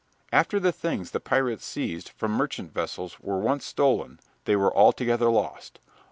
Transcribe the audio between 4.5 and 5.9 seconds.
were altogether lost.